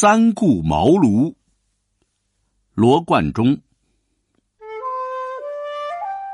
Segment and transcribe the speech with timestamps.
[0.00, 1.34] 三顾茅庐。
[2.72, 3.58] 罗贯中。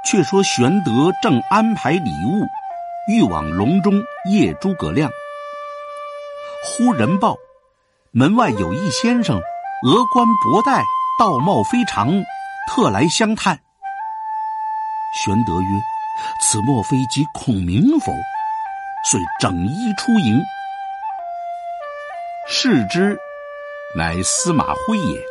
[0.05, 2.47] 却说玄德正安排礼物，
[3.13, 5.11] 欲往隆中谒诸葛亮。
[6.63, 7.35] 忽人报，
[8.13, 10.85] 门外有一先生，额冠博带，
[11.19, 12.23] 道貌非常，
[12.69, 13.59] 特来相探。
[15.25, 15.69] 玄德曰
[16.41, 18.13] ：“此莫非即孔明否？”
[19.11, 20.41] 遂整衣出迎。
[22.49, 23.19] 视之。
[23.97, 25.25] 乃司马徽也。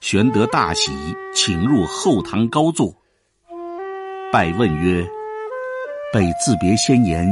[0.00, 0.90] 玄德大喜，
[1.32, 2.92] 请入后堂高坐，
[4.32, 5.06] 拜问曰
[6.12, 7.24] ：“备自别先言，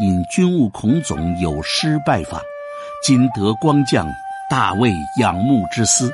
[0.00, 2.40] 因军务孔总有失拜访，
[3.04, 4.06] 今得光将，
[4.48, 6.12] 大为仰慕之思。”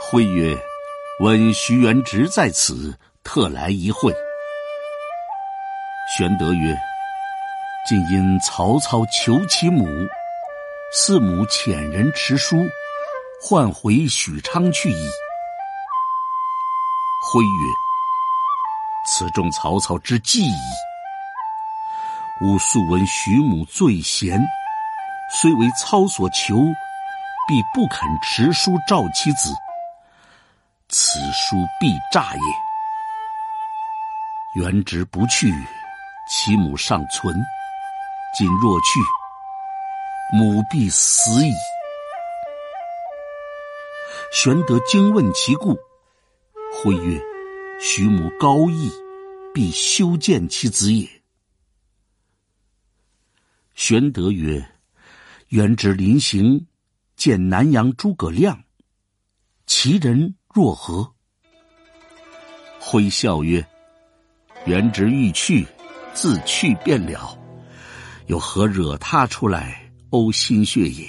[0.00, 0.56] 徽曰
[1.20, 4.14] ：“闻徐元直在此，特来一会。”
[6.16, 6.74] 玄德曰
[7.86, 9.86] ：“今因曹操求其母。”
[10.92, 12.68] 四母遣人持书，
[13.40, 15.08] 唤回许昌去矣。
[17.32, 17.48] 徽曰
[19.06, 20.58] ：“此中曹操之计矣。
[22.42, 24.44] 吾素闻徐母最贤，
[25.32, 26.56] 虽为操所求，
[27.46, 29.54] 必不肯持书召其子。
[30.88, 32.42] 此书必诈也。
[34.60, 35.54] 元直不去，
[36.28, 37.32] 其母尚存；
[38.36, 38.98] 今若去，”
[40.32, 41.52] 母必死矣。
[44.32, 45.76] 玄德惊问其故，
[46.72, 47.20] 徽曰
[47.82, 48.88] ：“徐母高义，
[49.52, 51.08] 必修见其子也。”
[53.74, 54.64] 玄德曰
[55.50, 56.64] ：“元直临行，
[57.16, 58.62] 见南阳诸葛亮，
[59.66, 61.12] 其人若何？”
[62.78, 63.66] 徽笑曰
[64.64, 65.66] ：“元直欲去，
[66.14, 67.36] 自去便了，
[68.26, 69.76] 又何惹他出来？”
[70.10, 71.04] 呕心血也。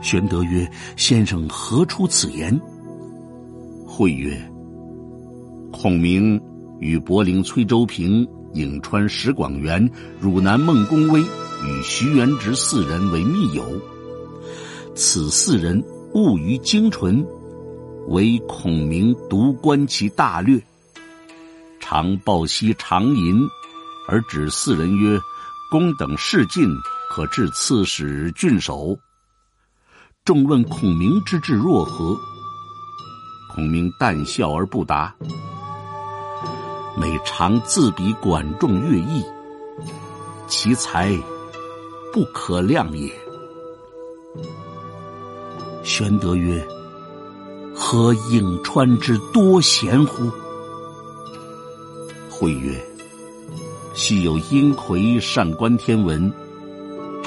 [0.00, 2.58] 玄德曰：“先生何出此言？”
[3.84, 4.40] 会曰
[5.72, 6.40] ：“孔明
[6.78, 8.24] 与柏陵崔州平、
[8.54, 9.90] 颍川石广元、
[10.20, 13.64] 汝南孟公威与徐元直四人为密友。
[14.94, 15.82] 此四人
[16.14, 17.26] 务于精纯，
[18.06, 20.62] 唯孔明独观其大略，
[21.80, 23.40] 常抱膝长吟，
[24.08, 25.18] 而指四人曰
[25.72, 26.68] ：‘公等事尽。’”
[27.18, 28.96] 可治刺史、郡守。
[30.24, 32.16] 众问孔明之志若何？
[33.52, 35.12] 孔明淡笑而不答。
[36.96, 39.24] 每常自比管仲、乐毅，
[40.46, 41.12] 其才
[42.12, 43.12] 不可量也。
[45.82, 46.64] 玄德曰
[47.74, 50.30] ：“何颍川之多贤乎？”
[52.30, 52.80] 会曰
[53.92, 56.32] ：“昔有阴魁善观天文。”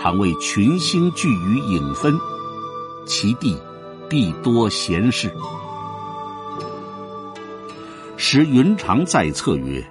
[0.02, 2.20] 常为群星聚于影分，
[3.06, 3.56] 其地
[4.10, 5.32] 必多贤士。
[8.18, 9.86] 时云长在侧曰：“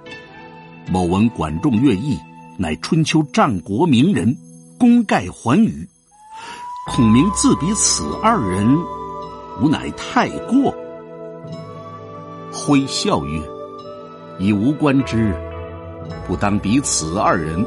[0.91, 2.19] 某闻管仲、乐毅，
[2.57, 4.35] 乃春秋战国名人，
[4.77, 5.87] 功盖寰宇。
[6.87, 8.67] 孔明自比此二人，
[9.61, 10.75] 吾乃太过。”
[12.51, 13.41] 挥笑曰
[14.39, 15.33] ：“以吾观之，
[16.27, 17.65] 不当比此二人。”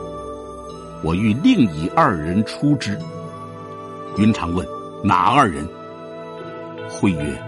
[1.02, 2.98] 我欲另以二人出之。
[4.16, 4.66] 云长问
[5.02, 5.66] ：“哪二人？”
[6.88, 7.42] 徽曰：“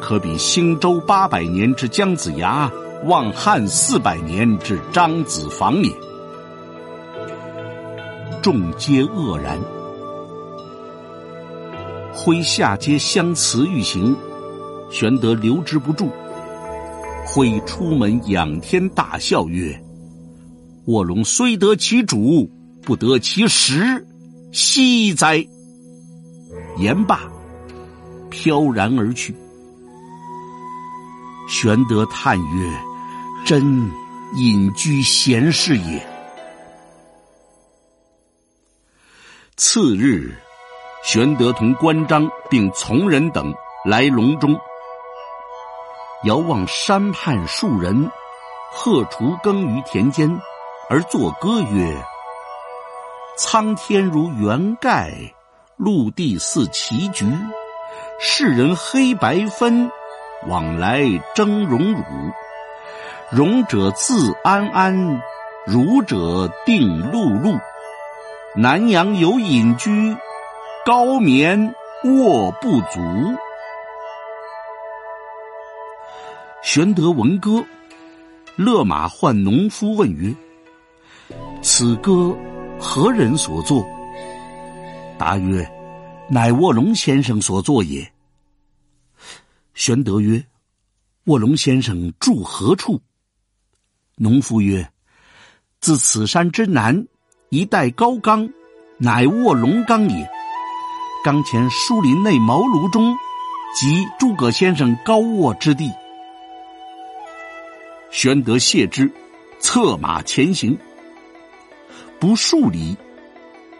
[0.00, 2.70] 可比兴周八百年之姜子牙，
[3.04, 5.92] 望汉四百年之张子房也。”
[8.42, 9.58] 众皆愕然。
[12.14, 14.16] 麾下皆相辞欲行，
[14.90, 16.10] 玄德留之不住。
[17.26, 19.78] 麾出门仰天大笑曰
[20.86, 22.50] ：“卧龙虽得其主。”
[22.86, 24.06] 不得其时，
[24.52, 25.44] 惜哉！
[26.78, 27.20] 言罢，
[28.30, 29.34] 飘然而去。
[31.48, 32.72] 玄德叹曰
[33.44, 33.90] ：“真
[34.36, 36.06] 隐居闲适也。”
[39.58, 40.32] 次日，
[41.02, 43.52] 玄德同关张并从人等
[43.84, 44.56] 来隆中，
[46.22, 48.08] 遥望山畔数人，
[48.70, 50.30] 荷锄耕于田间，
[50.88, 51.96] 而作歌曰。
[53.36, 55.12] 苍天如圆盖，
[55.76, 57.26] 陆地似棋局。
[58.20, 59.90] 世人黑白分，
[60.46, 61.02] 往来
[61.34, 62.02] 争荣辱。
[63.30, 65.20] 荣者自安安，
[65.66, 67.60] 辱者定碌碌。
[68.54, 70.16] 南阳有隐居，
[70.86, 71.74] 高眠
[72.04, 73.00] 卧不足。
[76.62, 77.64] 玄德闻歌，
[78.54, 80.34] 勒马唤农夫问曰
[81.66, 82.32] ：“此歌？”
[82.78, 83.84] 何人所作？
[85.18, 85.68] 答曰
[86.30, 88.08] ：“乃卧龙先生所作也。”
[89.74, 90.44] 玄德曰
[91.26, 93.00] ：“卧龙先生住何处？”
[94.14, 94.88] 农夫曰
[95.80, 97.04] ：“自此山之南，
[97.48, 98.48] 一带高冈，
[98.98, 100.30] 乃卧龙冈也。
[101.24, 103.12] 冈前树林内茅庐中，
[103.74, 105.90] 即诸葛先生高卧之地。”
[108.12, 109.10] 玄德谢之，
[109.58, 110.78] 策马前行。
[112.18, 112.96] 不数里，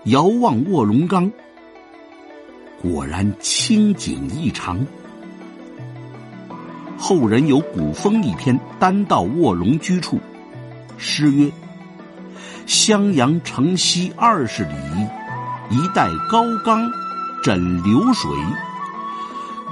[0.04, 1.30] 遥望卧龙岗，
[2.82, 4.86] 果然清景异常。
[6.98, 10.20] 后人有古风一篇，单到卧龙居处。
[10.98, 11.50] 诗曰
[12.66, 14.74] ：“襄阳城西二十里，
[15.70, 16.90] 一带高冈
[17.42, 18.30] 枕流水。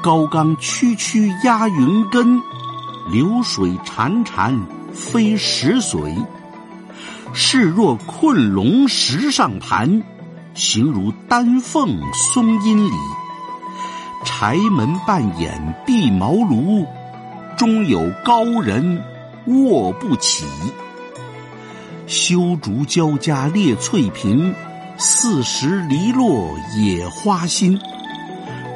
[0.03, 2.41] 高冈曲曲压云根，
[3.13, 4.59] 流水潺潺
[4.91, 6.15] 飞石髓。
[7.35, 10.03] 势若困龙石上盘，
[10.55, 12.93] 形如丹凤松阴里。
[14.25, 16.87] 柴门半掩闭茅庐。”
[17.57, 19.01] 中有高人
[19.47, 20.45] 卧不起，
[22.09, 24.53] 修竹交加列翠屏，
[24.99, 27.79] 四时篱落野花新。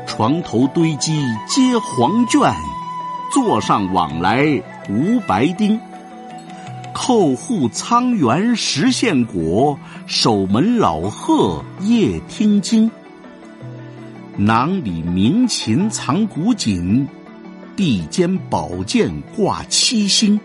[0.07, 2.55] 床头堆积皆黄卷，
[3.33, 4.45] 座上往来
[4.89, 5.81] 无白丁。
[7.09, 12.91] 后护苍猿食线果，守门老鹤夜听经。
[14.37, 17.09] 囊里鸣琴藏古锦。
[17.75, 20.39] 地间宝剑挂七星，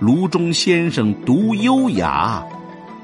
[0.00, 2.44] 炉中先生独优雅，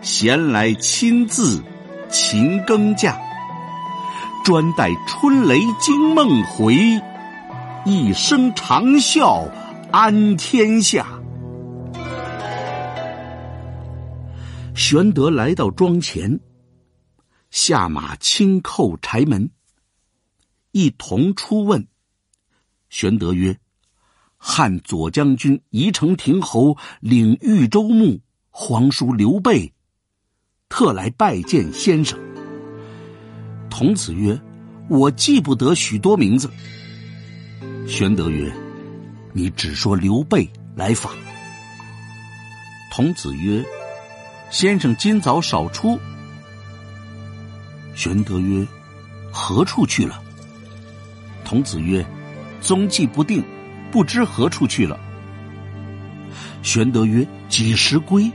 [0.02, 1.62] 闲来亲自
[2.10, 3.14] 勤耕稼。
[4.42, 7.00] 专待春雷惊梦回，
[7.84, 9.48] 一声长啸
[9.92, 11.06] 安天下。
[14.86, 16.38] 玄德来到庄前，
[17.50, 19.48] 下马轻叩柴门，
[20.72, 21.88] 一同出问。
[22.90, 23.58] 玄德曰
[24.36, 28.20] ：“汉左将军宜城亭侯领豫州牧
[28.50, 29.72] 皇叔刘备，
[30.68, 32.20] 特来拜见先生。”
[33.70, 34.38] 童子曰
[34.90, 36.50] ：“我记不得许多名字。”
[37.88, 38.54] 玄德曰
[39.32, 40.46] ：“你只说刘备
[40.76, 41.10] 来访。”
[42.92, 43.64] 童子曰
[44.54, 45.98] ：“先生今早少出。”
[47.96, 48.64] 玄德曰
[49.32, 50.22] ：“何处去了？”
[51.44, 52.06] 童子曰。
[52.60, 53.44] 踪迹不定，
[53.92, 54.98] 不知何处去了。
[56.62, 58.32] 玄德曰：“几时归？”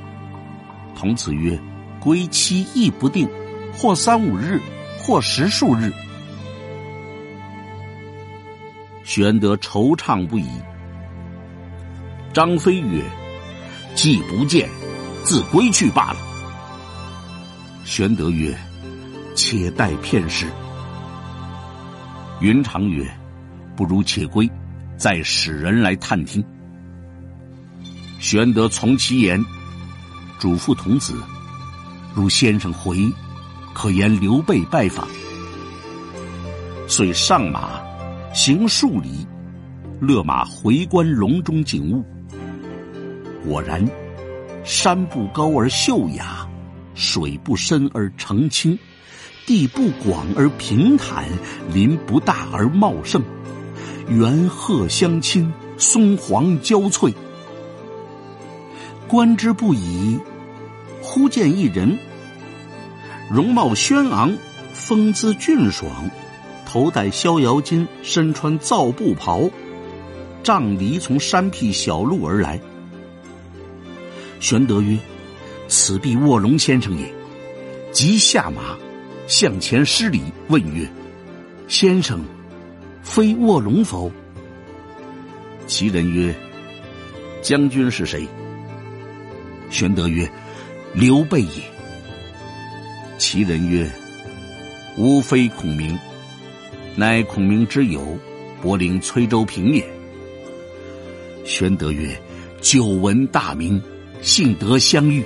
[0.94, 1.60] 童子曰
[2.00, 3.28] ：“归期亦不定，
[3.74, 4.62] 或三五日，
[5.00, 5.92] 或十数日。”
[9.04, 10.48] 玄德惆怅不已。
[12.32, 13.02] 张飞曰
[13.96, 14.70] ：“既不见，
[15.24, 16.20] 自归去罢了。”
[17.86, 18.58] 玄德曰
[19.36, 20.48] ：“且待片时。”
[22.42, 23.10] 云长曰。
[23.76, 24.52] 不如且归，
[24.98, 26.44] 再使人来探听。
[28.20, 29.42] 玄德从其言，
[30.38, 31.14] 嘱咐童子：
[32.14, 33.10] 如先生回，
[33.74, 35.08] 可言刘备拜访。
[36.90, 37.80] 遂上马，
[38.34, 39.26] 行数里，
[40.02, 42.04] 勒马回观笼中景物。
[43.46, 43.82] 果然，
[44.70, 46.48] 山不高而秀雅，
[46.94, 48.78] 水不深而澄清，
[49.48, 51.26] 地不广而平坦，
[51.74, 53.20] 林不大而茂盛。
[54.10, 57.12] 猿鹤相亲，松黄交翠。
[59.08, 60.20] 观之不已，
[61.02, 61.98] 忽见一人，
[63.28, 64.38] 容貌轩昂，
[64.72, 65.90] 风姿俊爽，
[66.68, 69.50] 头戴逍遥巾，身穿皂布袍，
[70.44, 72.62] 杖藜从山僻小路而来。
[74.40, 74.98] 玄德曰
[75.68, 77.14] ：“此必卧龙先生也。”
[77.92, 78.78] 即下马，
[79.28, 80.88] 向前施礼，问曰
[81.68, 82.24] ：“先生。”
[83.02, 84.12] 非卧龙否？
[85.66, 86.36] 其人曰
[87.42, 88.28] ：“将军是谁？”
[89.72, 90.30] 玄德曰
[90.94, 91.64] ：“刘备也。”
[93.18, 93.90] 其人曰
[94.98, 95.98] ：“吾非孔明，
[96.96, 98.18] 乃孔明之友，
[98.62, 99.86] 伯陵崔州平也。”
[101.46, 102.16] 玄德曰
[102.62, 103.82] ：“久闻大名，
[104.22, 105.24] 幸得相遇。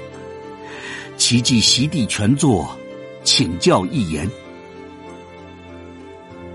[1.18, 2.78] 其既席地全坐，
[3.24, 4.30] 请教一言。”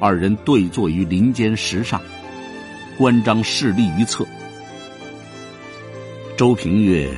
[0.01, 2.01] 二人对坐于林间石上，
[2.97, 4.27] 关张势立于侧。
[6.37, 7.11] 周平曰：“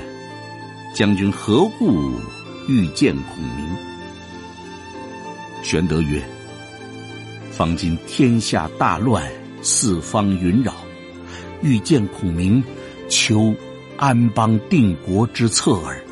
[0.96, 2.12] 将军何故
[2.68, 3.76] 欲见孔明？”
[5.62, 6.22] 玄德曰
[7.52, 10.72] ：“方今天下大乱，四方云扰，
[11.62, 12.64] 欲见孔明，
[13.10, 13.54] 求
[14.00, 16.02] 安邦定国之策耳。”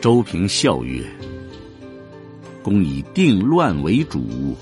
[0.00, 1.04] 周平笑曰
[2.62, 4.56] ：“公以定乱为主，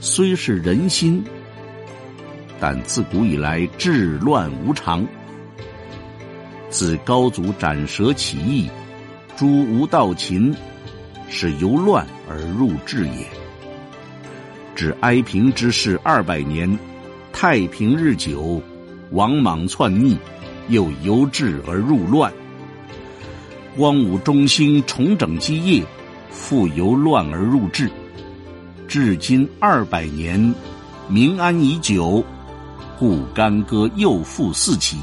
[0.00, 1.22] 虽是人心，
[2.58, 5.06] 但自古以来治乱无常。
[6.70, 8.70] 自高祖斩蛇起义，
[9.36, 10.54] 诛吴盗秦，
[11.28, 13.26] 是由乱而入治也。
[14.74, 16.78] 至哀平之世二百年，
[17.30, 18.62] 太平日久，
[19.12, 20.16] 王莽篡逆，
[20.68, 22.32] 又由治而入乱。
[23.76, 25.84] 光武中兴，重整基业，
[26.30, 27.90] 复由乱而入治。
[28.88, 30.54] 至今二百年，
[31.08, 32.24] 民安已久，
[32.98, 34.98] 故干戈又复四起。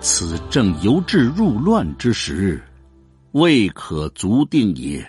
[0.00, 2.62] 此正由治入乱之时，
[3.32, 5.04] 未可足定也。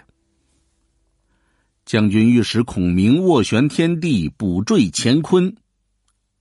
[1.86, 5.56] 将军欲使孔明斡旋天地，补缀乾坤，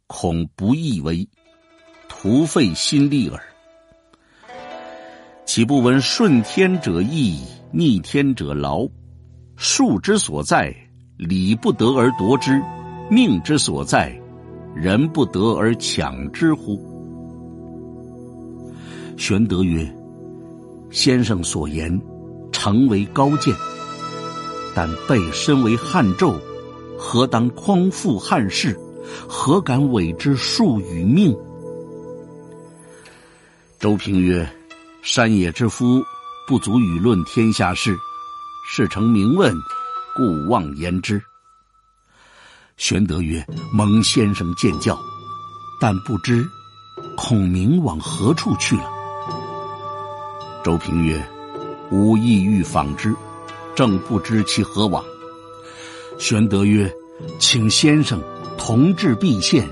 [0.07, 1.27] 恐不易为，
[2.09, 3.41] 徒费心力耳。
[5.47, 7.41] 岂不闻顺天者易，
[7.73, 8.87] 逆天者劳？
[9.57, 10.75] 术之所在，
[11.17, 12.53] 理不得而夺之；
[13.11, 14.15] 命之所在，
[14.75, 16.79] 人不得而抢之乎？
[19.17, 19.91] 玄德曰
[20.91, 21.99] ：“先生所言，
[22.53, 23.55] 诚为高见。
[24.75, 26.39] 但备身为汉胄，
[26.99, 28.79] 何当匡复汉室？
[29.29, 31.37] 何敢违之术与命？”
[33.79, 34.49] 周平曰
[35.03, 36.03] ：“山野之夫，
[36.49, 37.97] 不足与论天下事。
[38.67, 39.55] 事成明问，
[40.17, 41.23] 故妄言之。”
[42.79, 44.99] 玄德曰：“蒙先生见教，
[45.81, 46.45] 但不知
[47.17, 48.91] 孔明往何处去了。”
[50.65, 51.23] 周平曰
[51.93, 53.15] ：“吾意欲访之，
[53.77, 55.05] 正不知其何往。”
[56.19, 56.91] 玄德曰
[57.39, 58.19] ：“请先生
[58.59, 59.69] 同至毕县，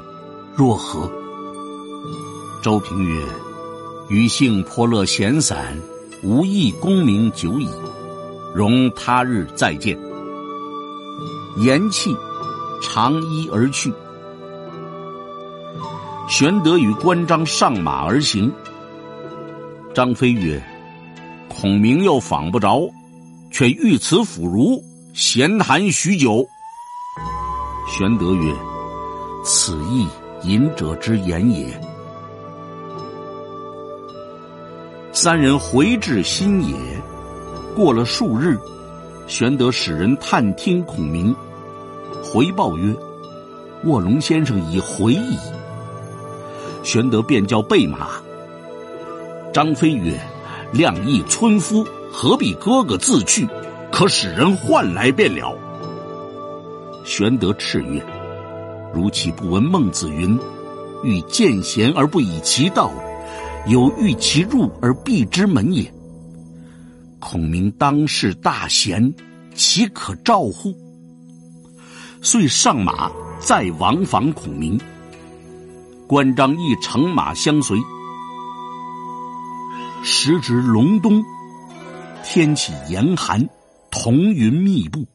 [0.54, 1.10] 若何？”
[2.62, 3.24] 周平曰
[4.08, 5.76] ：“余性颇乐闲散，
[6.22, 7.68] 无意功名久矣，
[8.54, 9.98] 容他日再见。”
[11.58, 12.16] 言讫，
[12.80, 13.92] 长揖而去。
[16.28, 18.50] 玄德与关张上马而行。
[19.94, 20.62] 张飞曰：
[21.48, 22.88] 孔明又访不着，
[23.50, 26.46] 却遇此腐儒，闲谈许久。
[27.86, 28.54] 玄德曰
[29.42, 30.06] ：“此亦
[30.42, 31.66] 隐者之言也。”
[35.12, 36.76] 三人回至新野，
[37.75, 38.58] 过了数日，
[39.26, 41.34] 玄德使人探听孔明，
[42.25, 42.94] 回报曰
[43.84, 45.38] ：“卧龙先生已回矣。”
[46.82, 48.08] 玄德便叫备马。
[49.52, 50.18] 张飞曰。
[50.72, 53.46] 亮亦村夫，何必哥哥自去？
[53.90, 55.54] 可使人唤来便了。
[57.04, 58.02] 玄德叱曰
[58.94, 60.38] ：“如其不闻孟子云
[61.02, 62.90] ：‘欲见贤而不以其道，
[63.66, 65.92] 有欲其入而避之门也。’
[67.18, 69.12] 孔明当世大贤，
[69.54, 70.75] 岂可召乎？”
[72.20, 74.80] 遂上马，再往访孔明。
[76.06, 77.78] 关张亦乘马相随。
[80.04, 81.25] 时值隆冬，
[82.22, 83.49] 天气严寒，
[83.90, 85.06] 彤云密布。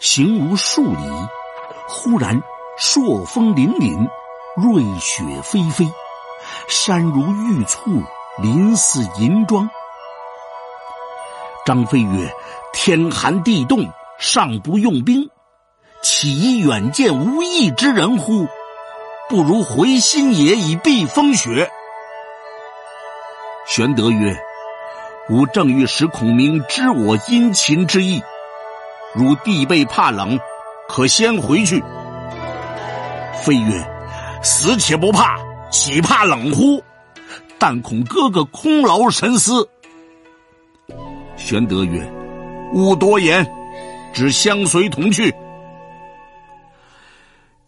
[0.00, 0.98] 行无数里，
[1.98, 2.42] 忽然
[2.76, 4.06] 朔风凛凛，
[4.54, 5.90] 瑞雪霏霏，
[6.68, 8.02] 山如玉簇，
[8.42, 9.68] 林似银装。
[11.64, 12.30] 张飞曰
[12.74, 15.30] ：“天寒地冻，尚不用兵，
[16.02, 18.46] 岂远见无义之人乎？
[19.30, 21.70] 不如回新野以避风雪。”
[23.66, 24.38] 玄德曰
[25.30, 28.22] ：“吾正欲使孔明知我殷勤之意，
[29.14, 30.38] 如弟辈怕冷，
[30.88, 31.82] 可先回去。”
[33.44, 33.88] 飞曰
[34.42, 35.38] ：“死且不怕，
[35.70, 36.82] 岂怕冷乎？
[37.58, 39.68] 但恐哥哥空劳神思。”
[41.36, 42.04] 玄德曰
[42.74, 43.46] ：“勿多言，
[44.12, 45.34] 只相随同去。”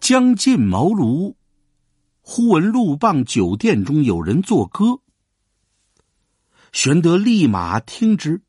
[0.01, 1.35] 将近茅庐，
[2.23, 5.01] 忽闻路傍酒店中有人作歌。
[6.73, 8.41] 玄德立马听之，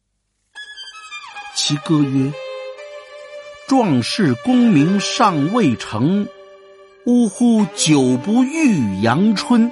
[1.56, 2.32] 其歌曰
[3.70, 6.28] ：“壮士功名尚未成，
[7.06, 7.68] 呜呼！
[7.76, 9.70] 久不遇阳春。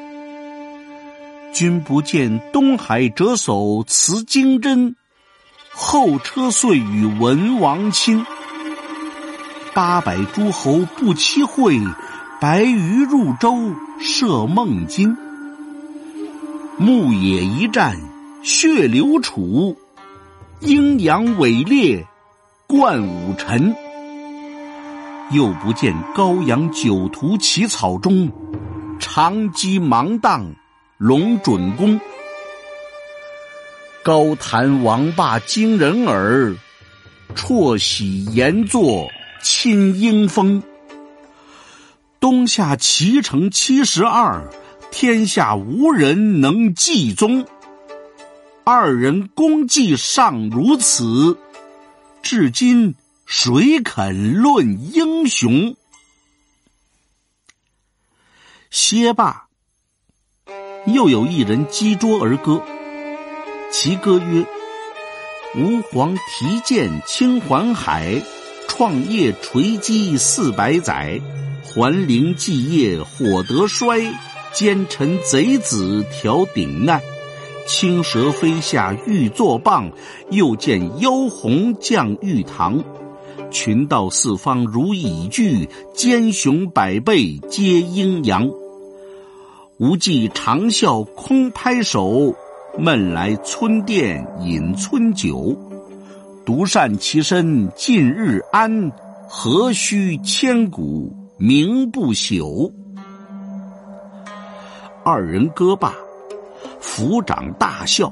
[1.51, 4.96] 君不见东海折叟辞金针，
[5.72, 8.24] 后车遂与文王亲。
[9.74, 11.80] 八百诸侯不期会，
[12.39, 13.58] 白鱼入舟
[14.00, 15.18] 射孟津。
[16.77, 18.00] 牧野一战。”
[18.44, 19.75] 血流楚，
[20.60, 22.06] 阴阳伟烈，
[22.68, 23.75] 冠武臣。
[25.31, 28.31] 又不见高阳酒徒起草中，
[28.98, 30.55] 长击芒荡
[30.98, 32.00] 龙准公。
[34.03, 36.55] 高谈王霸惊人耳，
[37.36, 39.10] 辍喜言作
[39.43, 40.63] 亲英风。
[42.22, 44.50] 东夏齐城七十二，
[44.91, 47.46] 天下无人能继宗。
[48.63, 51.38] 二人功绩尚如此，
[52.22, 52.96] 至今
[53.29, 55.75] 谁肯论英雄？
[58.72, 59.48] 歇罢，
[60.86, 62.63] 又有一人击桌而歌，
[63.69, 64.46] 其歌曰
[65.60, 68.24] ：“吾皇提剑清环海，
[68.69, 71.19] 创业垂击四百载。”
[71.67, 74.10] 桓灵继业火得衰，
[74.53, 77.01] 奸臣贼子调鼎难。
[77.67, 79.91] 青蛇飞下欲作棒，
[80.31, 82.81] 又见妖红降玉堂。
[83.50, 88.50] 群盗四方如蚁聚，奸雄百倍皆阴阳。
[89.77, 92.36] 无忌长啸空拍手，
[92.77, 95.58] 闷来村店饮村酒。
[96.46, 98.92] 独善其身近日安，
[99.27, 101.13] 何须千古？
[101.38, 102.72] 名不朽。
[105.04, 105.94] 二人歌罢，
[106.82, 108.12] 抚掌大笑。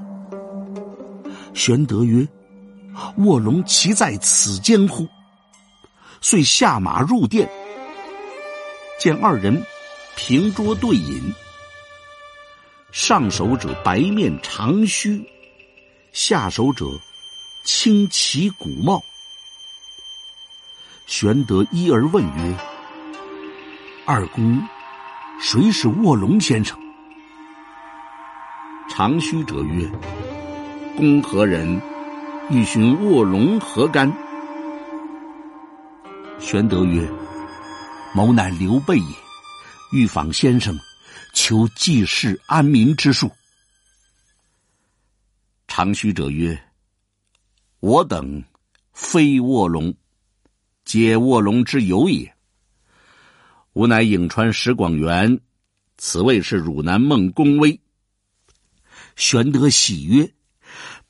[1.53, 2.27] 玄德曰
[3.25, 5.05] ：“卧龙岂在此间乎？”
[6.27, 7.47] 遂下马入殿，
[8.99, 9.63] 见二人
[10.15, 11.21] 平桌对饮。
[12.91, 15.23] 上手者白面长须，
[16.13, 16.87] 下手者
[17.63, 19.03] 青旗古帽。
[21.05, 22.57] 玄德一而问曰：
[24.07, 24.59] 二公，
[25.39, 26.75] 谁是卧龙先生？
[28.89, 29.87] 长须者曰
[30.97, 31.79] ：“公何人？
[32.49, 34.11] 欲寻卧龙何干？”
[36.39, 37.09] 玄德曰
[38.13, 39.15] ：“某乃刘备也，
[39.91, 40.77] 欲访先生，
[41.33, 43.31] 求济世安民之术。”
[45.67, 46.61] 长须者曰
[47.79, 48.43] ：“我等
[48.93, 49.93] 非卧龙，
[50.83, 52.33] 皆卧龙之友也。”
[53.73, 55.39] 吾乃颍川石广元，
[55.97, 57.79] 此位是汝南孟公威。
[59.15, 60.31] 玄德喜曰：“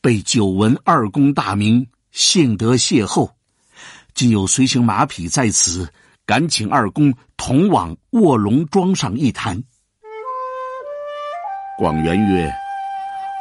[0.01, 3.31] 被久闻二公大名，幸得邂逅。
[4.15, 5.87] 今有随行马匹在此，
[6.25, 9.61] 敢请二公同往卧龙庄上一谈。”
[11.77, 12.51] 广元曰：“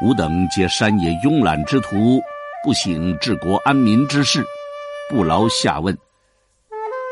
[0.04, 2.20] 吾等皆山野慵懒之徒，
[2.62, 4.44] 不省治国安民之事，
[5.08, 5.96] 不劳下问。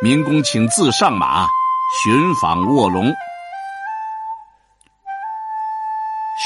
[0.03, 1.47] 明公请自上马。”
[2.03, 3.13] 寻访卧龙，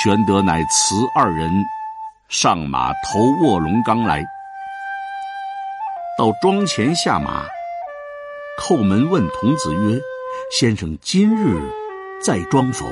[0.03, 1.49] 玄德乃辞二人
[2.29, 4.25] 上马投卧龙冈来。
[6.19, 7.47] 到庄前下马，
[8.59, 10.01] 叩门问童子曰
[10.51, 11.61] ：“先生今日
[12.23, 12.87] 在庄否？”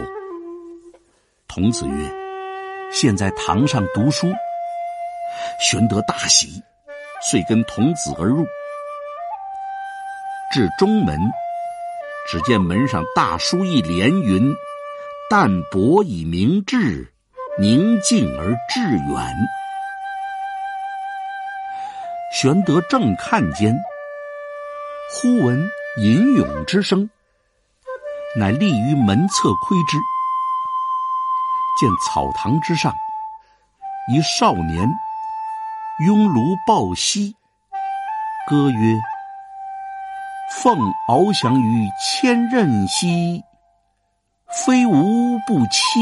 [1.49, 1.95] 童子曰
[2.93, 4.27] ：“现在堂上读书。”
[5.59, 6.63] 玄德大喜，
[7.23, 8.45] 遂跟童子而入，
[10.53, 11.19] 至中门。
[12.31, 14.55] 只见门上大书一联，云
[15.31, 17.11] ：“淡泊以明志，
[17.59, 19.35] 宁静而致远。”
[22.35, 23.73] 玄德正看间，
[25.09, 27.09] 忽闻吟咏之声，
[28.37, 29.97] 乃立于门侧窥之，
[31.81, 32.93] 见草堂之上
[34.13, 34.91] 一少年
[36.05, 37.37] 拥炉抱膝，
[38.49, 38.99] 歌曰。
[40.61, 43.45] 凤翱翔于千仞兮，
[44.65, 46.01] 非吾不欺；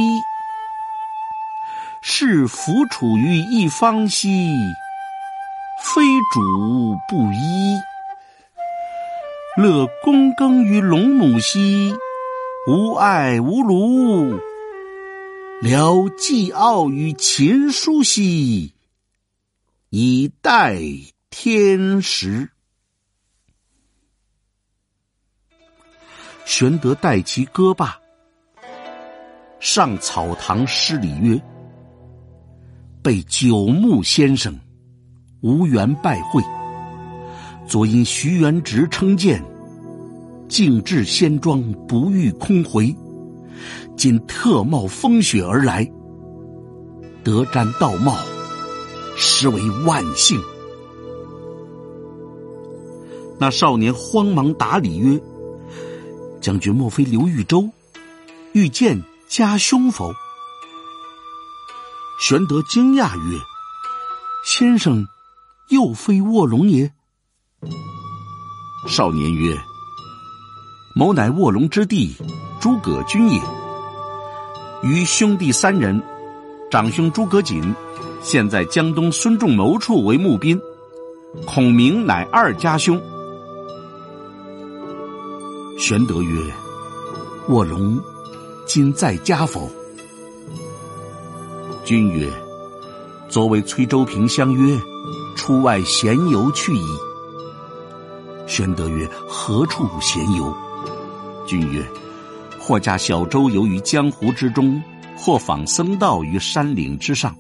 [2.01, 4.57] 是弗处于一方兮，
[5.81, 7.77] 非主不依。
[9.57, 11.95] 乐躬耕于陇亩兮，
[12.67, 14.41] 无爱无庐；
[15.61, 18.73] 聊寄傲于秦书兮，
[19.91, 20.79] 以待
[21.29, 22.49] 天时。
[26.47, 28.01] 玄德待其歌罢，
[29.61, 31.41] 上草堂施礼曰
[33.03, 34.59] ：“被九牧先生
[35.43, 36.41] 无缘拜会，
[37.67, 39.43] 昨因徐元直称谏，
[40.49, 42.95] 径至仙庄，不遇空回。
[43.97, 45.85] 今特冒风雪而来，
[47.25, 48.17] 得瞻道貌，
[49.17, 50.41] 实为万幸。”
[53.37, 55.21] 那少年慌忙答礼曰。
[56.41, 57.69] 将军莫非刘豫州？
[58.53, 60.13] 欲见家兄否？
[62.21, 63.39] 玄德惊讶曰
[64.45, 65.07] ：“先生
[65.73, 66.93] 又非卧龙也？”
[68.89, 69.57] 少年曰
[70.95, 72.15] ：“某乃卧龙之弟
[72.61, 73.41] 诸葛均也。
[74.83, 76.03] 与兄弟三人，
[76.71, 77.75] 长兄诸葛瑾
[78.21, 80.61] 现在江东孙仲谋处为募兵，
[81.47, 83.01] 孔明乃二家兄。
[85.79, 86.53] 玄德曰
[87.49, 88.01] ：“卧龙
[88.67, 89.71] 今在家否？”
[91.85, 92.29] 君曰
[93.29, 94.81] ：“昨为崔州平相约，
[95.37, 96.87] 出外闲游去矣。”
[98.47, 100.53] 玄德曰：“何处闲游？”
[101.47, 101.85] 君曰
[102.59, 104.83] ：“或驾小舟游于江湖之中，
[105.17, 107.37] 或访僧道于山岭之上，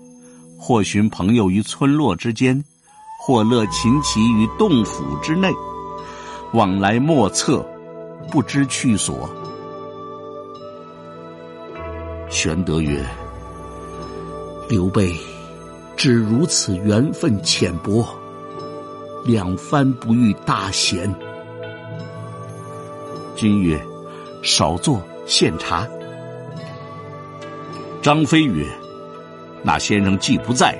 [0.59, 2.62] 或寻朋友于村落之间，
[3.20, 5.52] 或乐琴棋于洞府之内，
[6.52, 7.66] 往来莫测。”
[8.31, 9.28] 不知去所。
[12.31, 13.05] 玄德曰
[14.70, 15.18] ：“刘备
[16.03, 18.05] 只如此缘分浅薄，
[19.25, 21.09] 两番不遇大贤。”
[23.37, 23.81] 君曰
[24.43, 25.87] ：“少坐，献茶。”
[28.03, 28.67] 张飞曰
[29.62, 30.77] ：“那先生既不在，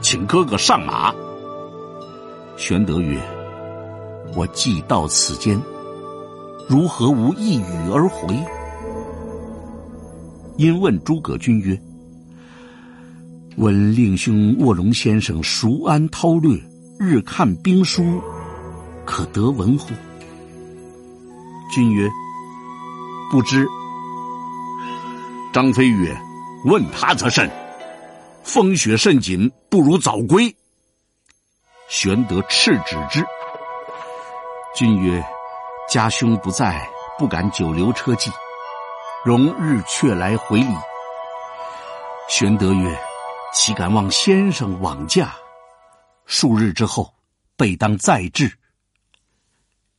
[0.00, 1.14] 请哥哥上马。”
[2.56, 3.20] 玄德曰
[4.34, 5.60] ：“我既到此间。”
[6.66, 8.34] 如何无一语而回？
[10.56, 11.78] 因问诸葛均曰
[13.56, 16.58] ：“闻令兄卧龙先生熟谙韬略，
[16.98, 18.22] 日看兵书，
[19.04, 19.90] 可得闻乎？”
[21.72, 22.08] 君曰
[23.30, 23.66] ：“不知。”
[25.52, 26.16] 张飞曰
[26.66, 27.50] ：“问他则甚。
[28.42, 30.54] 风雪甚紧，不如早归。”
[31.88, 33.24] 玄德斥止之。
[34.76, 35.24] 君曰。
[35.86, 36.88] 家兄不在，
[37.18, 38.30] 不敢久留车骑，
[39.22, 40.74] 容日却来回礼。
[42.26, 42.98] 玄德曰
[43.54, 45.32] ：“岂敢望先生往驾？
[46.26, 47.14] 数日之后，
[47.56, 48.52] 备当再至。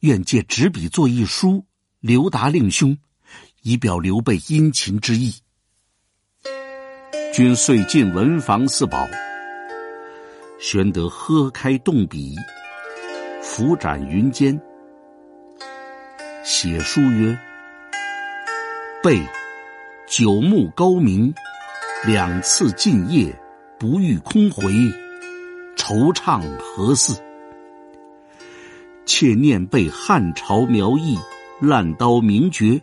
[0.02, 1.66] 愿借纸笔作一书，
[2.02, 2.96] 留达令兄，
[3.62, 5.34] 以表刘备殷勤之意。”
[7.34, 9.08] 君遂进文房四宝。
[10.60, 12.36] 玄德喝开动笔，
[13.42, 14.62] 拂展云间。
[16.44, 17.40] 写书曰
[19.02, 19.26] ：“备
[20.08, 21.34] 九牧高明，
[22.06, 23.34] 两次进夜，
[23.80, 24.64] 不遇空回，
[25.76, 27.22] 惆怅何似？
[29.06, 31.18] 妾念被汉朝苗裔，
[31.62, 32.82] 烂刀名绝，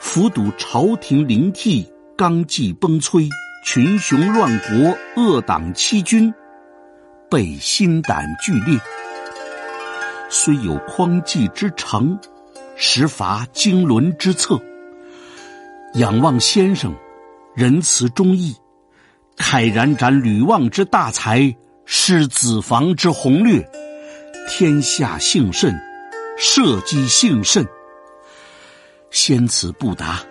[0.00, 3.28] 伏睹朝廷灵替，纲纪崩摧，
[3.64, 6.32] 群雄乱国，恶党欺君，
[7.30, 8.78] 备心胆俱裂。
[10.30, 12.18] 虽有匡济之诚。”
[12.80, 14.56] 实乏经纶之策，
[15.94, 16.94] 仰望先生
[17.56, 18.54] 仁慈忠义，
[19.38, 21.54] 慨然斩吕望之大才，
[21.86, 23.66] 失子房之宏略，
[24.48, 25.74] 天下幸甚，
[26.36, 27.66] 社稷幸甚。
[29.10, 30.22] 先此不达，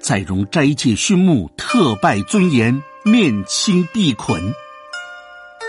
[0.00, 4.54] 再容斋戒勋木，特拜尊严，面亲必捆，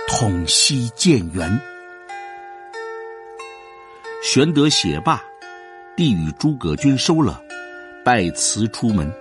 [0.07, 1.59] 统悉建元。
[4.23, 5.21] 玄德写罢。
[5.95, 7.39] 递与诸葛均收了，
[8.03, 9.13] 拜辞出门。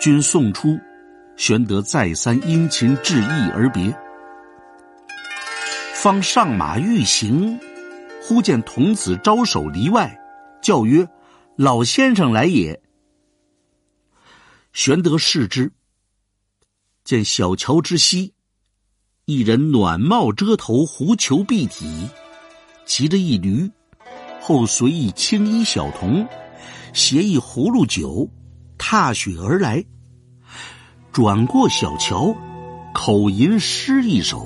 [0.00, 0.80] 君送出，
[1.36, 3.94] 玄德再三殷勤致意而别。
[5.94, 7.58] 方上马欲行，
[8.22, 10.18] 忽见童子招手篱外，
[10.62, 11.08] 叫曰
[11.56, 12.80] ：“老先生来也。”
[14.72, 15.72] 玄德视之，
[17.04, 18.34] 见小桥之西，
[19.24, 22.08] 一人暖帽遮头，狐裘蔽体，
[22.84, 23.70] 骑着一驴。
[24.40, 26.28] 后随一青衣小童，
[26.92, 28.28] 携一葫芦酒，
[28.76, 29.82] 踏雪而来。
[31.14, 32.34] 转过小桥，
[32.92, 34.44] 口吟诗一首。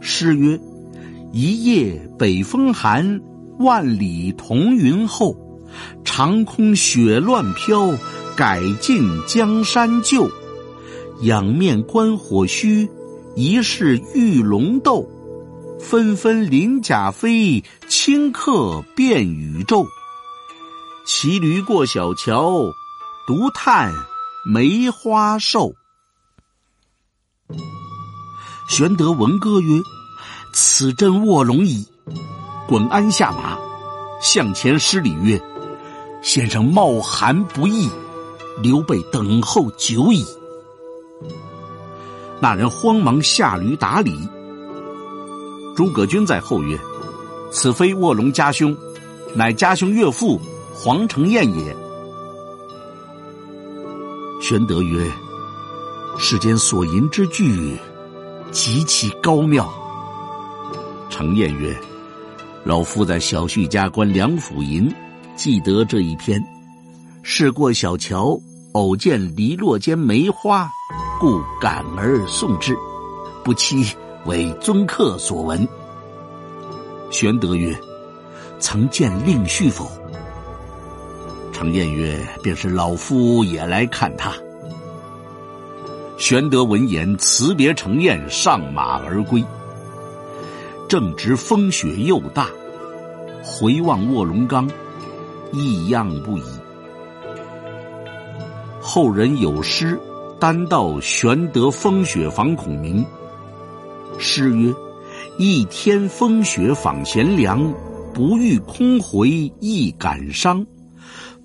[0.00, 0.56] 诗曰
[1.34, 3.20] ：“一夜北风寒，
[3.58, 5.36] 万里彤云厚。
[6.04, 7.92] 长空雪乱飘，
[8.36, 10.30] 改尽江山旧。
[11.22, 12.88] 仰面观火须，
[13.34, 15.04] 疑是玉龙斗。”
[15.82, 19.84] 纷纷鳞甲飞，顷刻变宇宙。
[21.04, 22.72] 骑驴过小桥，
[23.26, 23.92] 独叹
[24.50, 25.74] 梅花瘦。
[28.70, 29.78] 玄德闻歌曰
[30.54, 31.86] ：“此真卧龙矣！”
[32.66, 33.58] 滚鞍下马，
[34.22, 35.38] 向前施礼曰
[36.24, 37.90] ：“先生冒寒不易，
[38.62, 40.24] 刘备等候久矣。”
[42.40, 44.26] 那人慌忙下驴打礼。
[45.76, 46.80] 诸葛均在后曰
[47.52, 48.74] ：“此非卧龙家兄，
[49.34, 50.40] 乃家兄岳父
[50.74, 51.76] 黄承彦也。”
[54.40, 55.10] 玄德曰
[56.18, 57.76] ：“世间所吟之句，
[58.50, 59.68] 极其高妙。”
[61.10, 61.76] 承彦曰
[62.64, 64.92] ：“老夫在小婿家观梁甫吟，
[65.36, 66.42] 记得这一篇。
[67.22, 68.40] 事过小桥，
[68.72, 70.70] 偶见篱落间梅花，
[71.20, 72.76] 故感而送之，
[73.44, 73.86] 不期。”
[74.26, 75.66] 为尊客所闻。
[77.10, 77.74] 玄德曰
[78.60, 79.88] ：“曾见令婿否？”
[81.58, 84.32] 程燕曰：“便是老夫也来看他。”
[86.16, 89.44] 玄德闻言，辞别程燕，上马而归。
[90.88, 92.46] 正值风雪又大，
[93.42, 94.70] 回望卧龙岗，
[95.52, 96.44] 异样不已。
[98.80, 99.98] 后人有诗，
[100.38, 103.04] 单道玄德风雪访孔明。
[104.16, 104.72] 诗曰
[105.38, 107.60] ：“一天风雪访贤良，
[108.14, 110.64] 不遇空回亦感伤。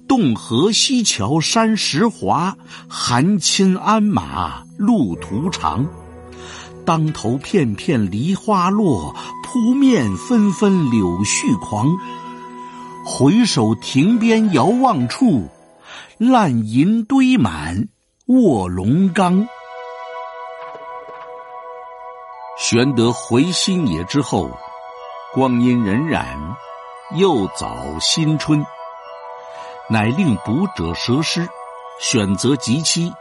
[0.07, 5.87] 洞河西桥山石滑，寒侵鞍马路途长。
[6.85, 11.97] 当头片片梨花落，扑面纷纷柳絮狂。
[13.05, 15.49] 回首亭边遥望处，
[16.17, 17.87] 烂银堆满
[18.27, 19.47] 卧龙岗。”
[22.59, 24.51] 玄德回新野之后，
[25.33, 26.23] 光阴荏苒，
[27.15, 28.63] 又早新春，
[29.89, 31.47] 乃令卜者蛇师，
[31.99, 33.11] 选择吉期，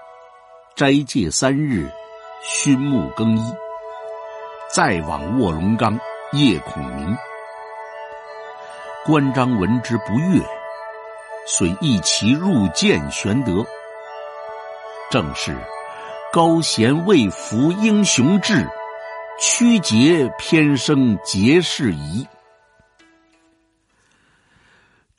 [0.77, 1.91] 斋戒三日，
[2.43, 3.43] 熏沐更衣，
[4.73, 5.99] 再往卧龙岗
[6.33, 7.17] 谒孔明。
[9.05, 10.41] 关张闻之不悦，
[11.47, 13.65] 遂一齐入见玄德。
[15.11, 15.57] 正是
[16.33, 18.67] 高贤未服英雄志。
[19.41, 22.25] 屈节偏生节事宜。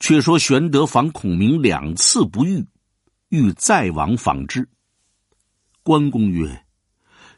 [0.06, 2.62] 却说玄德访孔明两次不遇，
[3.30, 4.68] 欲再往访之。
[5.82, 6.62] 关公曰：“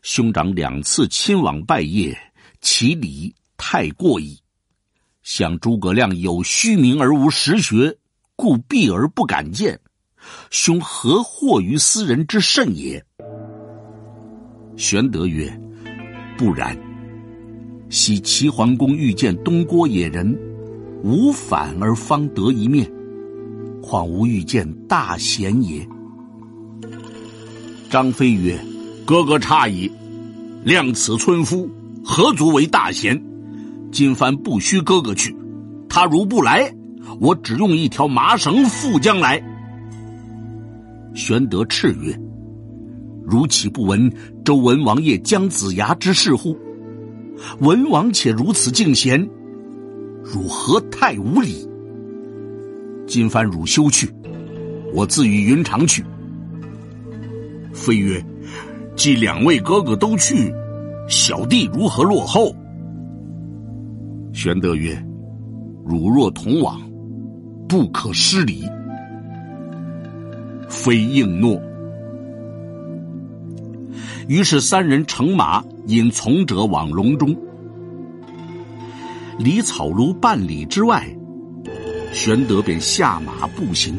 [0.03, 2.13] 兄长两次亲往拜谒，
[2.61, 4.37] 其礼太过矣。
[5.23, 7.97] 想诸葛亮有虚名而无实学，
[8.35, 9.79] 故避而不敢见。
[10.51, 13.01] 兄何惑于斯人之甚也？”
[14.77, 15.57] 玄德曰。
[16.37, 16.77] 不然，
[17.91, 20.37] 昔齐桓公遇见东郭野人，
[21.07, 22.91] 无反而方得一面，
[23.81, 25.87] 况无遇见大贤也？
[27.89, 28.59] 张飞曰
[29.07, 29.89] ：“哥哥差矣，
[30.65, 31.71] 量此村夫
[32.05, 33.23] 何足为大贤？
[33.93, 35.33] 今番不须哥哥去，
[35.89, 36.75] 他如不来，
[37.21, 39.41] 我只用一条麻绳缚将来。”
[41.15, 42.21] 玄德叱曰。
[43.25, 44.13] 如岂不闻
[44.45, 46.59] 周文王爷姜子牙之事乎？
[47.61, 49.29] 文王且如此敬贤，
[50.29, 51.65] 汝何太无礼？
[53.07, 54.13] 今番汝休去，
[54.93, 56.05] 我自与云长去。
[57.73, 58.21] 飞曰
[58.97, 60.53] ：“既两位哥哥都去，
[61.09, 62.53] 小弟如何落后？”
[64.35, 65.01] 玄德曰
[65.87, 66.81] ：“汝若同往，
[67.69, 68.69] 不可失礼。”
[70.69, 71.63] 飞应诺。
[74.27, 77.35] 于是三人乘马引从者往隆中，
[79.39, 81.07] 离草庐半里之外，
[82.13, 83.95] 玄德便下马步行。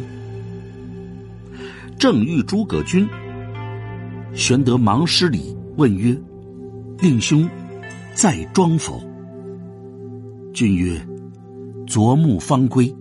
[2.00, 3.08] 正遇诸葛均，
[4.34, 6.19] 玄德忙施礼，问曰
[7.00, 7.47] ：“令兄
[8.13, 9.02] 在庄否？”
[10.54, 11.00] 君曰
[11.86, 12.93] ：“昨暮方归，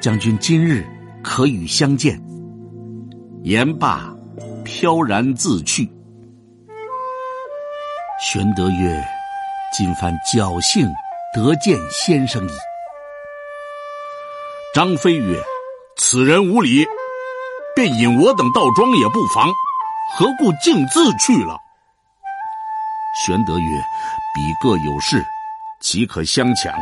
[0.00, 0.86] 将军今日
[1.22, 2.18] 可与相见。”
[3.44, 4.14] 言罢，
[4.64, 5.90] 飘然自去。
[8.22, 9.02] 玄德曰
[9.76, 10.86] ：“今番侥幸
[11.34, 12.52] 得见先生矣。”
[14.74, 15.42] 张飞曰
[15.96, 16.86] ：“此人无礼，
[17.74, 19.48] 便引我等到庄也不妨，
[20.16, 21.58] 何故径自去了？”
[23.26, 23.82] 玄德曰
[24.34, 25.24] ：“彼各有事，
[25.80, 26.72] 岂可相抢？”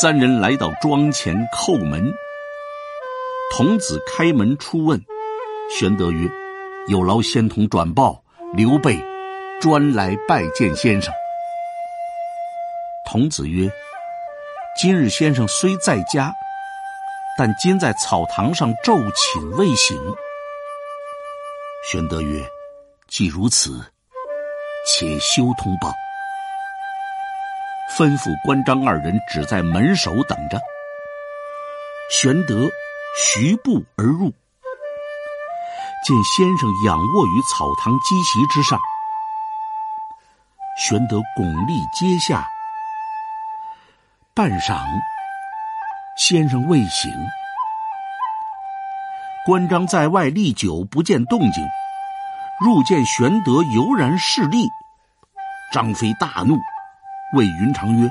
[0.00, 2.12] 三人来到庄前叩门，
[3.50, 5.02] 童子开门出问，
[5.70, 6.30] 玄德曰
[6.88, 8.22] ：“有劳仙童转报。”
[8.54, 9.02] 刘备
[9.62, 11.10] 专来拜见先生。
[13.12, 13.70] 孔子曰
[14.80, 16.32] ：“今日先生虽在家，
[17.36, 20.00] 但今在草堂上昼寝未醒。”
[21.84, 22.42] 玄德曰
[23.08, 23.84] ：“既如此，
[24.86, 25.92] 且休通报。”
[27.98, 30.58] 吩咐关张二人只在门首等着。
[32.10, 32.66] 玄德
[33.14, 34.32] 徐步而入。
[36.06, 38.80] 见先生仰卧于草堂积席之上，
[40.78, 42.48] 玄德拱立阶下，
[44.34, 44.80] 半晌，
[46.16, 47.12] 先生未醒。
[49.44, 51.62] 关张在外立久不见动静，
[52.64, 54.66] 入见玄德犹然侍立，
[55.70, 56.56] 张飞大怒，
[57.36, 58.08] 谓云长曰：“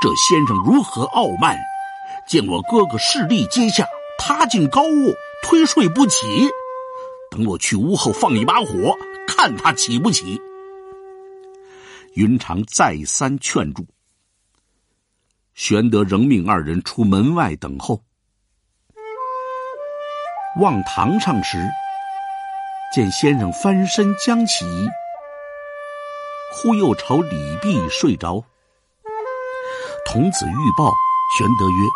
[0.00, 1.58] 这先生如何傲慢？
[2.28, 3.84] 见我哥哥侍立阶下，
[4.16, 6.48] 他竟高卧推睡不起。”
[7.32, 10.40] 等我去屋后放一把火，看他起不起。
[12.14, 13.84] 云长再三劝住，
[15.58, 18.00] 玄德仍命二人出门外等候。
[20.60, 21.68] 望堂上时，
[22.94, 24.64] 见先生翻身将起，
[26.52, 28.44] 忽又朝李壁睡着。
[30.06, 30.94] 童子欲报，
[31.36, 31.88] 玄德曰：“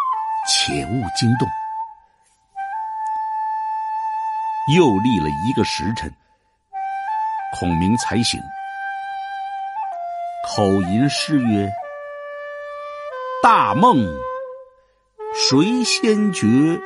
[0.51, 1.49] 且勿惊动。”
[4.75, 6.13] 又立了一个时辰，
[7.61, 8.41] 孔明才醒，
[10.49, 11.73] 口吟诗曰
[13.43, 14.07] ：“大梦
[15.35, 16.81] 谁先觉？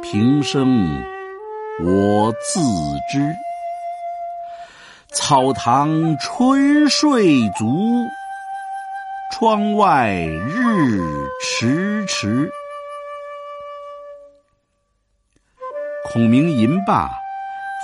[0.00, 1.02] 平生
[1.84, 2.60] 我自
[3.10, 3.34] 知。
[5.12, 8.06] 草堂春睡足，
[9.32, 12.48] 窗外日迟迟。”
[16.06, 17.10] 孔明吟罢，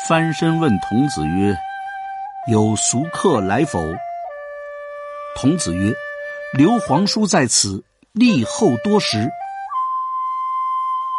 [0.07, 1.57] 翻身问童子曰
[2.47, 3.81] ：“有俗客来否？”
[5.35, 5.93] 童子曰
[6.57, 9.29] ：“刘皇叔在此，立后多时。”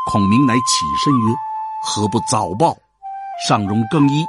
[0.10, 1.36] 孔明乃起身曰
[1.84, 2.78] ：“何不早报？”
[3.45, 4.26] 上容更衣，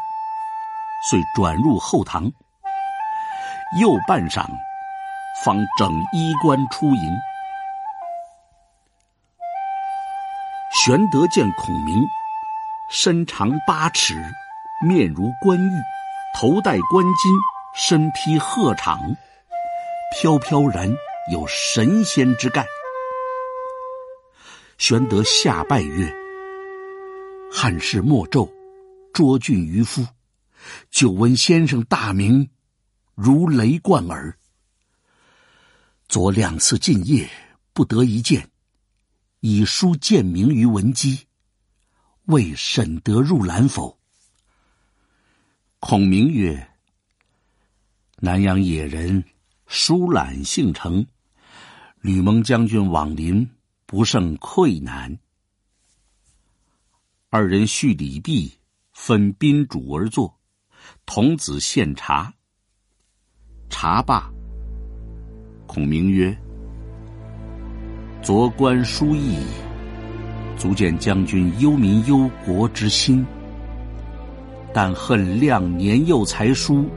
[1.08, 2.24] 遂转入后堂。
[3.80, 4.44] 又半晌，
[5.44, 7.16] 方整衣冠出迎。
[10.72, 12.04] 玄德见孔明。
[12.90, 14.20] 身长八尺，
[14.84, 15.70] 面如冠玉，
[16.34, 17.36] 头戴冠巾，
[17.74, 19.16] 身披鹤氅，
[20.12, 20.88] 飘飘然
[21.32, 22.66] 有神仙之概。
[24.78, 26.12] 玄德下拜曰
[27.50, 28.50] ：“汉室莫胄，
[29.12, 30.06] 卓俊于夫，
[30.90, 32.48] 久闻先生大名，
[33.14, 34.36] 如雷贯耳。
[36.08, 37.28] 昨两次进谒，
[37.72, 38.48] 不得一见，
[39.40, 41.26] 以书荐名于文姬。”
[42.26, 43.96] 未审得入兰否？
[45.78, 46.68] 孔明曰
[48.18, 49.22] ：“南阳野人
[49.66, 51.06] 疏懒性成，
[52.00, 53.48] 吕蒙将军往临，
[53.86, 55.18] 不胜愧难。”
[57.30, 58.52] 二人叙礼毕，
[58.92, 60.34] 分宾主而坐。
[61.04, 62.32] 童子献茶，
[63.68, 64.30] 茶罢，
[65.66, 66.36] 孔明曰
[68.22, 69.38] ：“昨观书意。”
[70.56, 73.26] 足见将军忧民忧国之心，
[74.72, 76.88] 但恨亮年幼才疏，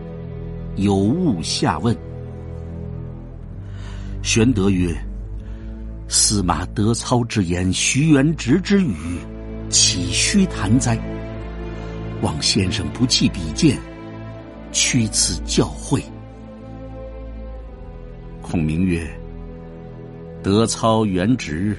[0.77, 1.97] 有误下问。
[4.21, 4.95] 玄德曰
[6.07, 8.95] ：“司马德操之言，徐元直之语，
[9.69, 10.97] 岂虚谈哉？
[12.21, 13.79] 望先生不弃笔见，
[14.71, 16.01] 屈此教诲。”
[18.41, 19.09] 孔明曰
[20.43, 21.77] ：“德操元直。”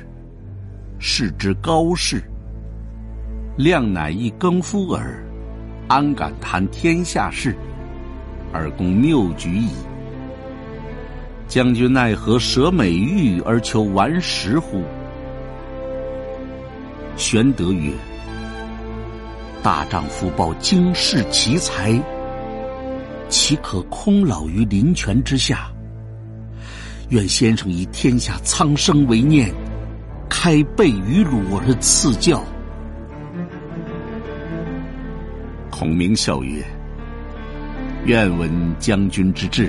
[1.03, 2.23] 是之高士，
[3.57, 5.25] 亮乃一耕夫耳，
[5.89, 7.57] 安敢谈天下事？
[8.53, 9.71] 而公谬举矣。
[11.51, 14.85] 将军奈何舍美玉而求顽石乎？
[17.17, 17.91] 玄德曰
[19.61, 22.01] ：“大丈夫抱经世奇才，
[23.29, 25.69] 岂可空老于林泉之下？
[27.09, 29.53] 愿先生以天下苍生为念。”
[30.31, 32.45] 开背于鲁而赐教。
[35.69, 36.65] 孔明笑曰
[38.07, 39.69] ：“愿闻将军之志。”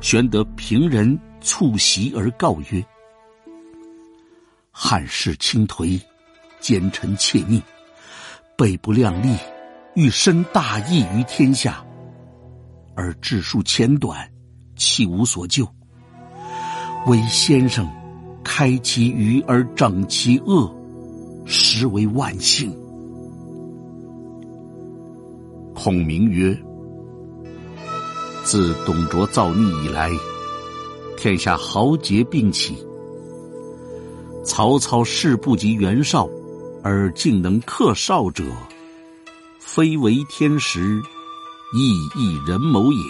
[0.00, 2.84] 玄德平人促席而告曰
[4.72, 6.00] ：“汉室倾颓，
[6.58, 7.62] 奸臣窃逆，
[8.56, 9.36] 备不量力，
[9.94, 11.84] 欲伸大义于天下，
[12.94, 14.28] 而治术浅短，
[14.74, 15.66] 弃无所救。
[17.06, 17.88] 唯先生。”
[18.42, 20.74] 开其愚而整其恶，
[21.44, 22.72] 实为万幸。
[25.74, 26.58] 孔明曰
[28.44, 30.10] ：“自董卓造逆以来，
[31.16, 32.76] 天下豪杰并起。
[34.44, 36.28] 曹操势不及袁绍，
[36.82, 38.44] 而竟能克绍者，
[39.58, 41.00] 非为天时，
[41.74, 43.02] 亦亦人谋也。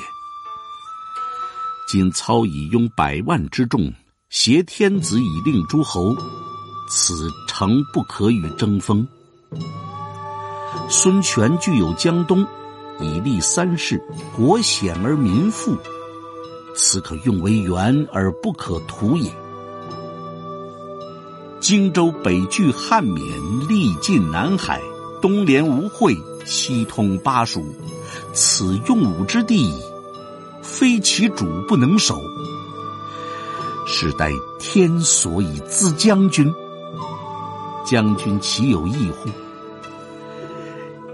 [1.89, 3.93] 今操以拥百万之众。”
[4.33, 6.17] 挟天子以令诸侯，
[6.89, 9.05] 此诚不可与争锋。
[10.89, 12.47] 孙权具有江东，
[13.01, 14.03] 以立三世，
[14.37, 15.77] 国险而民富，
[16.75, 19.31] 此可用为援而不可图也。
[21.61, 24.81] 荆州北据汉沔，历尽南海，
[25.21, 27.65] 东连吴会，西通巴蜀，
[28.33, 29.71] 此用武之地，
[30.63, 32.21] 非其主不能守。
[33.87, 36.51] 是待天所以资将军，
[37.85, 39.29] 将军岂有异乎？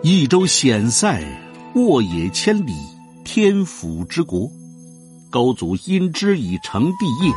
[0.02, 1.24] 益州险塞，
[1.76, 2.72] 沃野千里，
[3.22, 4.50] 天府之国，
[5.28, 7.30] 高祖因之以成帝业。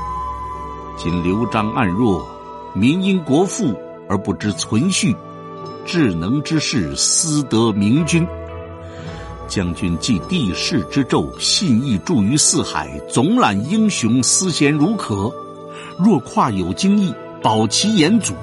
[0.98, 2.26] 今刘璋暗弱，
[2.74, 3.76] 民因国富
[4.08, 5.14] 而不知存续，
[5.86, 8.26] 智能之士私得明君。
[9.50, 15.30] 将军继帝室之胄，信义著于四海，总揽英雄，思贤如渴。
[15.98, 17.14] 若跨有经义，
[17.44, 18.34] 保其延祖，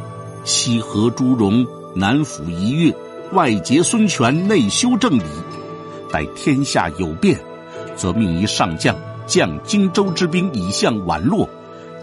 [0.45, 2.95] 西河诸戎，南抚夷越，
[3.33, 5.23] 外结孙权，内修正礼。
[6.17, 7.39] 待天下有变，
[7.95, 8.97] 则命一上将
[9.27, 11.47] 将荆州之兵以向宛洛。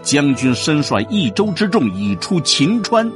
[0.04, 3.10] 将军身率益州之众以出秦川，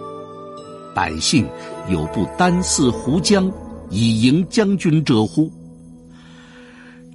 [0.96, 1.48] 百姓
[1.88, 3.48] 有不单似胡将
[3.90, 5.48] 以迎将军者乎？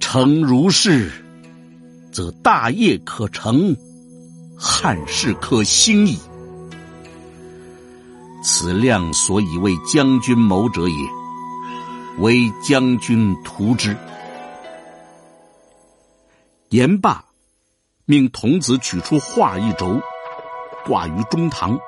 [0.00, 1.12] 诚如是，
[2.10, 3.76] 则大业可成，
[4.56, 6.18] 汉室可兴矣。
[8.42, 10.94] 此亮所以为将军谋者也，
[12.18, 13.96] 为将军图之。
[16.70, 17.24] 言罢。
[18.06, 19.98] 命童子取出画一轴，
[20.84, 21.78] 挂于中堂，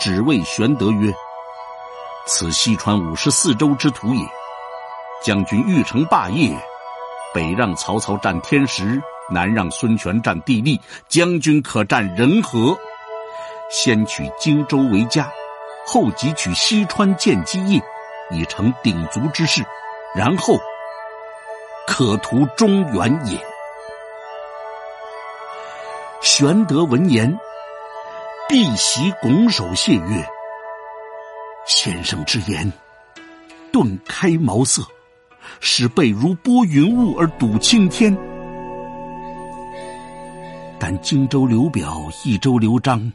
[0.00, 1.12] 只谓玄德曰
[2.26, 4.26] ：“此西川五十四州之图也。
[5.22, 6.58] 将军欲成霸业，
[7.34, 8.98] 北让曹操占天时，
[9.30, 12.74] 南让孙权占地利，将军可占人和。
[13.70, 15.30] 先取荆州为家，
[15.86, 17.78] 后即取西川建基业，
[18.30, 19.64] 已成鼎足之势，
[20.14, 20.58] 然后
[21.86, 23.38] 可图中原也。”
[26.22, 27.38] 玄德闻言，
[28.48, 30.28] 避席拱手谢曰
[31.66, 32.70] ：“先生之言，
[33.72, 34.82] 顿开茅塞，
[35.60, 38.16] 使备如拨云雾而睹青天。
[40.78, 43.12] 但荆州刘表、益州刘璋，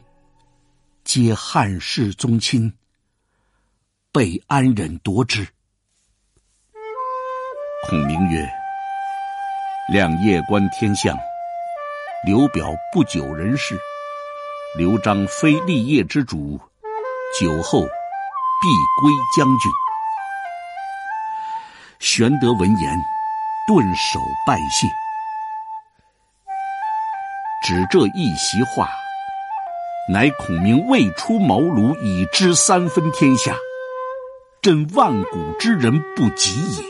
[1.04, 2.72] 皆汉室宗亲，
[4.12, 5.48] 被安忍夺之？”
[7.88, 8.48] 孔明曰
[9.90, 11.16] ：“亮夜观天象。”
[12.24, 13.76] 刘表不久人世，
[14.78, 16.60] 刘璋非立业之主，
[17.40, 18.68] 久后必
[19.00, 19.72] 归将军。
[21.98, 22.96] 玄德闻言，
[23.66, 24.86] 顿首拜谢。
[27.64, 28.88] 只这一席话，
[30.08, 33.56] 乃孔明未出茅庐已知三分天下，
[34.62, 36.84] 朕万古之人不及也。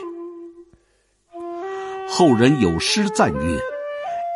[2.07, 3.59] 后人有诗赞曰。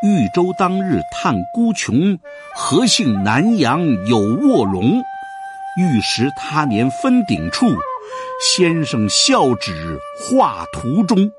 [0.03, 2.19] 豫州当日探孤穷，
[2.55, 5.03] 何幸南阳有卧龙？
[5.79, 7.67] 玉石他年分鼎处，
[8.41, 11.31] 先生笑指画图中。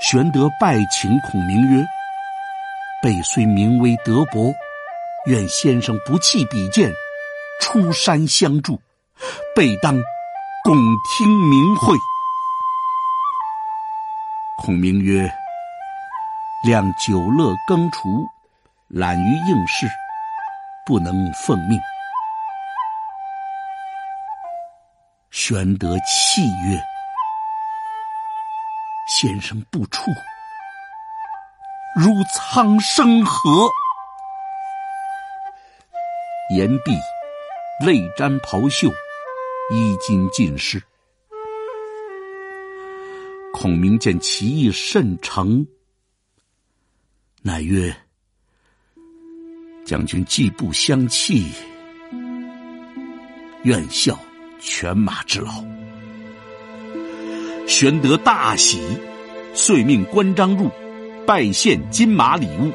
[0.00, 1.84] 玄德拜请孔明曰
[3.02, 4.54] ：“备虽名微德薄，
[5.26, 6.92] 愿先生不弃比剑，
[7.60, 8.80] 出山相助，
[9.54, 9.94] 备当
[10.64, 11.96] 共听明会。”
[14.62, 15.30] 孔明曰。
[16.66, 18.26] 亮久乐耕锄，
[18.88, 19.86] 懒于应试，
[20.86, 21.78] 不能奉命。
[25.30, 26.82] 玄德泣曰
[29.06, 30.10] ：“先生不出，
[31.94, 33.68] 如苍生何？”
[36.56, 36.98] 言毕，
[37.84, 38.88] 泪沾袍袖，
[39.70, 40.82] 衣襟尽湿。
[43.52, 45.66] 孔明见其意甚诚。
[47.40, 47.94] 乃曰
[49.84, 51.50] ：“将军既不相弃，
[53.62, 54.18] 愿效
[54.60, 55.64] 犬马之劳。”
[57.66, 58.82] 玄德大喜，
[59.54, 60.70] 遂命关张入，
[61.26, 62.70] 拜献金马礼物。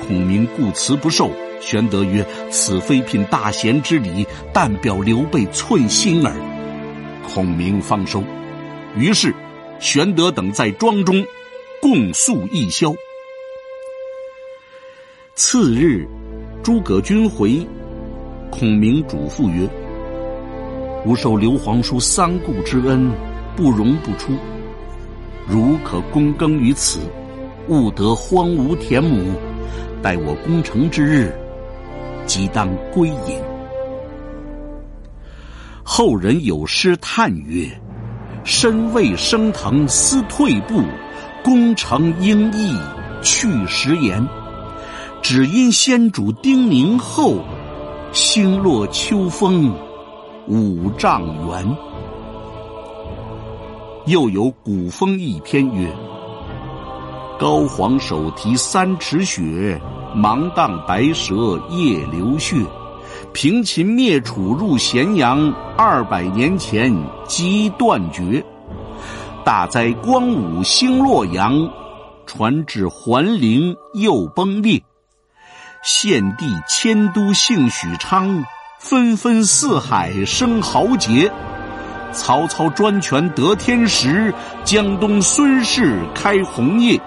[0.00, 1.30] 孔明故辞不受。
[1.60, 6.34] 玄德曰：“此非聘大贤之礼，但表刘备寸心耳。”
[7.28, 8.22] 孔明方收。
[8.96, 9.32] 于是，
[9.78, 11.24] 玄德等在庄中
[11.80, 12.92] 共宿一宵。
[15.36, 16.08] 次日，
[16.62, 17.64] 诸葛均回，
[18.50, 19.68] 孔明嘱咐曰
[21.06, 23.10] ：“吾受刘皇叔三顾之恩，
[23.56, 24.32] 不容不出。
[25.46, 27.00] 如可躬耕于此，
[27.68, 29.32] 勿得荒芜田亩。
[30.02, 31.32] 待我攻城之日，
[32.30, 33.42] 即当归隐。”
[35.82, 37.68] 后人有诗叹曰
[38.44, 40.80] ：“身未升腾思退步，
[41.42, 42.78] 功成应意
[43.20, 44.24] 去时言。”
[45.20, 47.40] 只因先主叮咛后，
[48.12, 49.74] 星落秋风
[50.46, 51.76] 五丈原。
[54.06, 55.92] 又有古风一篇曰
[57.36, 59.80] ：“高皇手提三尺雪，
[60.14, 62.56] 芒砀白蛇夜流血。
[63.32, 66.92] 平秦灭楚入咸阳，二百年前
[67.26, 68.44] 即断绝。
[69.44, 71.70] 大哉光武兴洛阳，
[72.26, 74.82] 传至桓灵又崩裂。
[75.82, 78.44] 献帝迁都幸许昌，
[78.78, 81.32] 纷纷四海生豪杰。
[82.12, 84.34] 曹操专权得天时，
[84.64, 87.00] 江东孙氏开红业。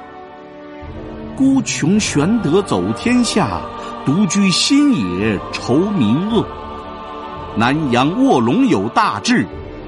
[1.36, 3.60] 孤穷玄德走天下，
[4.06, 6.46] 独居新野愁民恶。
[7.56, 9.46] 南阳卧龙有大志，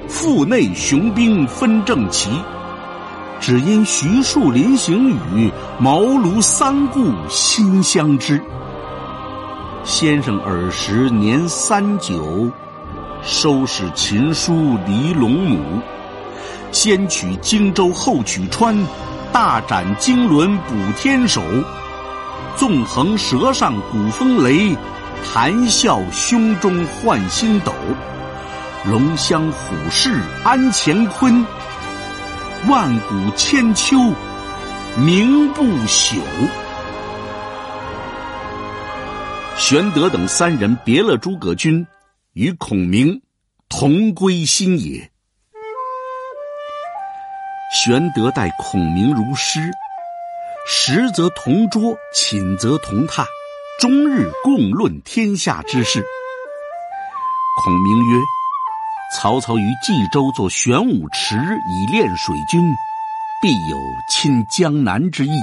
[0.07, 2.29] 腹内雄兵分正齐。
[3.39, 8.41] 只因徐庶临行语，茅庐三顾心相知。
[9.83, 12.51] 先生尔时年三九。
[13.23, 15.59] 收拾秦书离龙母，
[16.71, 18.77] 先取荆州后取川，
[19.35, 21.43] 大展经纶补天手，
[22.55, 24.73] 纵横舌上鼓风雷，
[25.25, 27.73] 谈笑胸中换星斗。
[28.85, 31.45] 龙骧虎视安乾坤，
[32.69, 33.97] 万古千秋
[34.97, 36.15] 名不朽。
[39.57, 41.85] 玄德等三人别了诸葛均。
[42.35, 43.21] 与孔明
[43.67, 45.11] 同归新野。
[47.75, 49.59] 玄德待孔明如师，
[50.65, 53.25] 食则同桌，寝则同榻，
[53.77, 56.01] 终日共论天下之事。
[57.61, 58.21] 孔明曰
[59.13, 62.73] ：“曹操于冀州作玄武池以练水军，
[63.41, 63.77] 必有
[64.09, 65.37] 侵江南之意，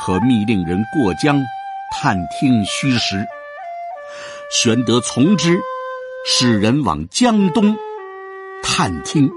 [0.00, 1.42] 可密令人过江
[1.90, 3.26] 探听虚实。”
[4.54, 5.58] 玄德从之。
[6.26, 7.76] 使人往江东
[8.62, 9.30] 探听。